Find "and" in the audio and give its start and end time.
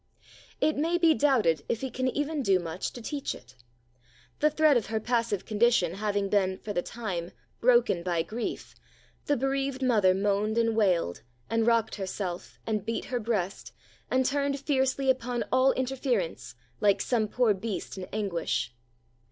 10.57-10.75, 11.51-11.67, 12.65-12.83, 14.09-14.25